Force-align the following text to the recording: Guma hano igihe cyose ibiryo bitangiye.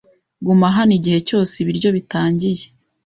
Guma 0.45 0.67
hano 0.75 0.91
igihe 0.97 1.19
cyose 1.27 1.53
ibiryo 1.63 1.89
bitangiye. 1.97 2.63